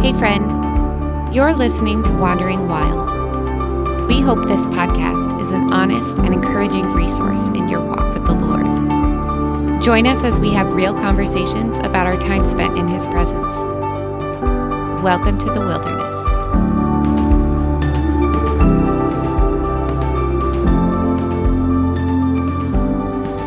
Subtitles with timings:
[0.00, 3.10] Hey, friend, you're listening to Wandering Wild.
[4.06, 8.32] We hope this podcast is an honest and encouraging resource in your walk with the
[8.32, 9.82] Lord.
[9.82, 13.52] Join us as we have real conversations about our time spent in His presence.
[15.02, 16.16] Welcome to the wilderness.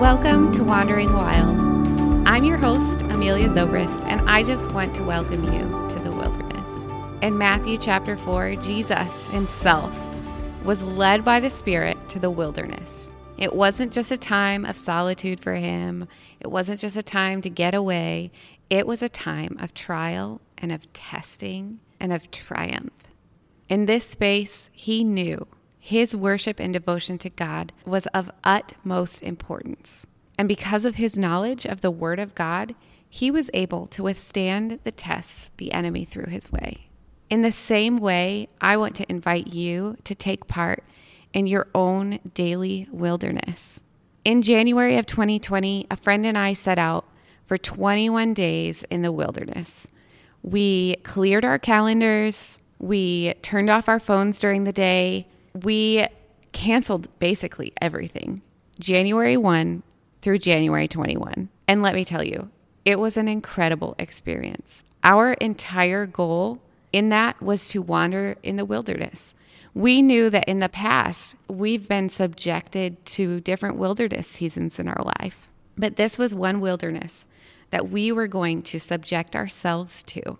[0.01, 2.27] Welcome to Wandering Wild.
[2.27, 6.10] I'm your host, Amelia Zobrist, and I just want to welcome you to the.
[7.21, 9.95] In Matthew chapter 4, Jesus himself
[10.65, 13.11] was led by the Spirit to the wilderness.
[13.37, 16.07] It wasn't just a time of solitude for him,
[16.39, 18.31] it wasn't just a time to get away,
[18.71, 23.03] it was a time of trial and of testing and of triumph.
[23.69, 25.45] In this space, he knew
[25.77, 30.07] his worship and devotion to God was of utmost importance.
[30.39, 32.73] And because of his knowledge of the Word of God,
[33.07, 36.87] he was able to withstand the tests the enemy threw his way.
[37.31, 40.83] In the same way, I want to invite you to take part
[41.33, 43.79] in your own daily wilderness.
[44.25, 47.05] In January of 2020, a friend and I set out
[47.45, 49.87] for 21 days in the wilderness.
[50.43, 56.07] We cleared our calendars, we turned off our phones during the day, we
[56.51, 58.41] canceled basically everything
[58.77, 59.83] January 1
[60.21, 61.47] through January 21.
[61.65, 62.49] And let me tell you,
[62.83, 64.83] it was an incredible experience.
[65.01, 66.59] Our entire goal
[66.91, 69.33] in that was to wander in the wilderness.
[69.73, 75.03] We knew that in the past, we've been subjected to different wilderness seasons in our
[75.19, 75.49] life.
[75.77, 77.25] But this was one wilderness
[77.69, 80.37] that we were going to subject ourselves to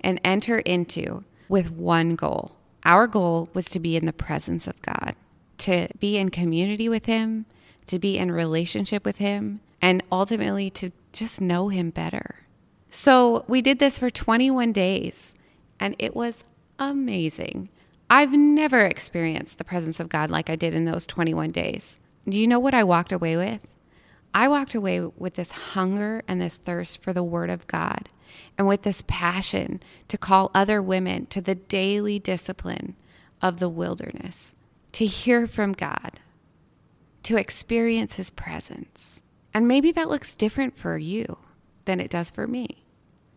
[0.00, 2.52] and enter into with one goal
[2.88, 5.14] our goal was to be in the presence of God,
[5.58, 7.44] to be in community with Him,
[7.86, 12.36] to be in relationship with Him, and ultimately to just know Him better.
[12.90, 15.34] So we did this for 21 days,
[15.80, 16.44] and it was
[16.78, 17.68] amazing.
[18.10, 22.00] I've never experienced the presence of God like I did in those 21 days.
[22.28, 23.74] Do you know what I walked away with?
[24.34, 28.08] I walked away with this hunger and this thirst for the Word of God
[28.56, 32.96] and with this passion to call other women to the daily discipline
[33.40, 34.54] of the wilderness,
[34.92, 36.20] to hear from God,
[37.24, 39.22] to experience His presence.
[39.54, 41.38] And maybe that looks different for you
[41.84, 42.84] than it does for me.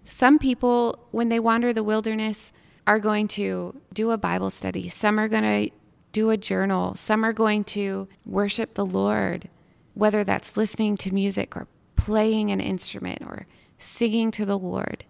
[0.03, 2.51] Some people, when they wander the wilderness,
[2.87, 4.89] are going to do a Bible study.
[4.89, 5.75] Some are going to
[6.11, 6.95] do a journal.
[6.95, 9.49] Some are going to worship the Lord,
[9.93, 13.45] whether that's listening to music or playing an instrument or
[13.77, 15.05] singing to the Lord.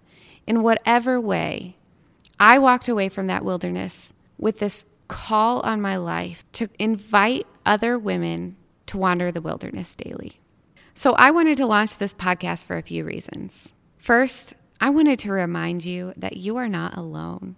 [0.45, 1.77] In whatever way,
[2.39, 7.97] I walked away from that wilderness with this call on my life to invite other
[7.97, 8.55] women
[8.87, 10.39] to wander the wilderness daily.
[10.93, 13.73] So I wanted to launch this podcast for a few reasons.
[13.97, 17.55] First, I wanted to remind you that you are not alone.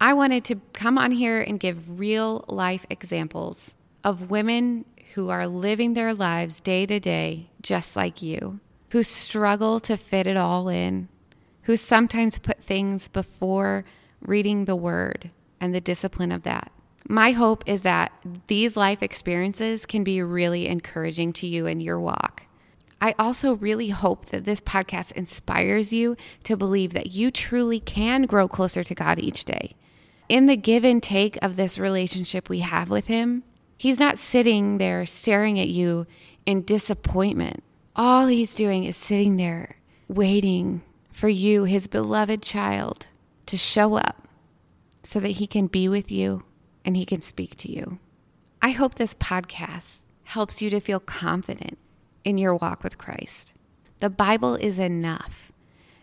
[0.00, 4.84] I wanted to come on here and give real life examples of women
[5.14, 8.60] who are living their lives day to day just like you
[8.92, 11.08] who struggle to fit it all in,
[11.62, 13.86] who sometimes put things before
[14.20, 15.30] reading the word
[15.62, 16.70] and the discipline of that.
[17.08, 18.12] My hope is that
[18.48, 22.42] these life experiences can be really encouraging to you in your walk.
[23.02, 28.22] I also really hope that this podcast inspires you to believe that you truly can
[28.22, 29.74] grow closer to God each day.
[30.30, 33.42] In the give and take of this relationship we have with Him,
[33.76, 36.06] He's not sitting there staring at you
[36.46, 37.64] in disappointment
[37.94, 39.76] all he's doing is sitting there
[40.08, 43.06] waiting for you, his beloved child,
[43.46, 44.28] to show up
[45.02, 46.42] so that he can be with you
[46.84, 47.98] and he can speak to you.
[48.62, 51.78] I hope this podcast helps you to feel confident
[52.24, 53.52] in your walk with Christ.
[53.98, 55.52] The Bible is enough.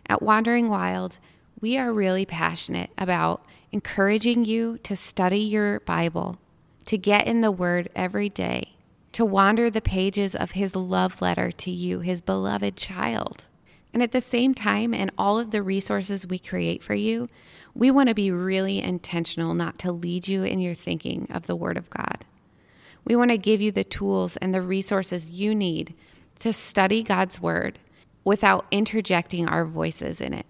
[0.07, 1.19] At Wandering Wild,
[1.61, 6.39] we are really passionate about encouraging you to study your Bible,
[6.85, 8.75] to get in the Word every day,
[9.11, 13.47] to wander the pages of his love letter to you, his beloved child.
[13.93, 17.27] And at the same time, in all of the resources we create for you,
[17.73, 21.55] we want to be really intentional not to lead you in your thinking of the
[21.55, 22.25] Word of God.
[23.05, 25.95] We want to give you the tools and the resources you need
[26.39, 27.79] to study God's Word
[28.23, 30.45] without interjecting our voices in it.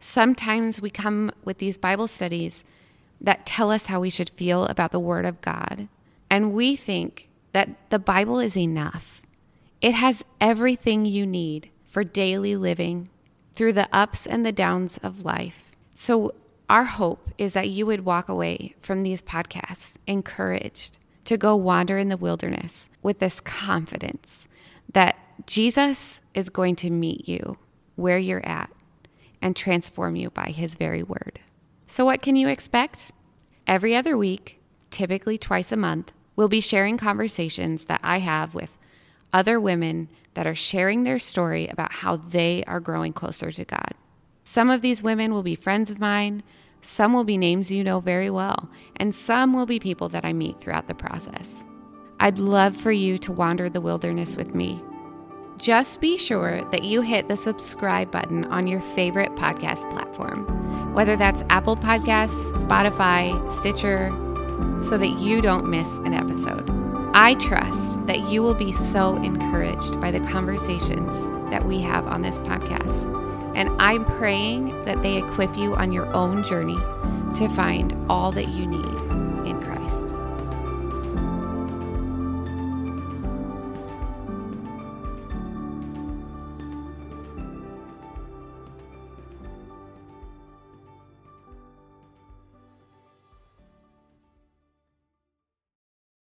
[0.00, 2.64] Sometimes we come with these Bible studies
[3.20, 5.88] that tell us how we should feel about the Word of God,
[6.28, 9.22] and we think that the Bible is enough.
[9.80, 13.08] It has everything you need for daily living
[13.54, 15.72] through the ups and the downs of life.
[15.94, 16.34] So,
[16.70, 21.98] our hope is that you would walk away from these podcasts encouraged to go wander
[21.98, 24.48] in the wilderness with this confidence
[24.92, 25.16] that
[25.46, 27.58] Jesus is going to meet you
[27.96, 28.70] where you're at
[29.40, 31.40] and transform you by his very word.
[31.86, 33.10] So, what can you expect?
[33.66, 34.60] Every other week,
[34.90, 38.78] typically twice a month, we'll be sharing conversations that I have with
[39.32, 43.92] other women that are sharing their story about how they are growing closer to God.
[44.44, 46.42] Some of these women will be friends of mine,
[46.82, 50.32] some will be names you know very well, and some will be people that I
[50.32, 51.64] meet throughout the process.
[52.20, 54.82] I'd love for you to wander the wilderness with me.
[55.58, 61.16] Just be sure that you hit the subscribe button on your favorite podcast platform, whether
[61.16, 64.10] that's Apple Podcasts, Spotify, Stitcher,
[64.82, 66.68] so that you don't miss an episode.
[67.14, 71.14] I trust that you will be so encouraged by the conversations
[71.50, 73.21] that we have on this podcast.
[73.54, 76.78] And I'm praying that they equip you on your own journey
[77.38, 79.11] to find all that you need